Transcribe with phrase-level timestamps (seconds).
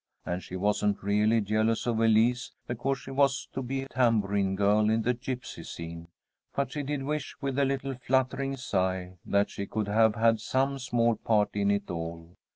[0.25, 5.03] And she wasn't really jealous of Elise because she was to be tambourine girl in
[5.03, 6.07] the gipsy scene,
[6.55, 10.79] but she did wish, with a little fluttering sigh, that she could have had some
[10.79, 12.35] small part in it all.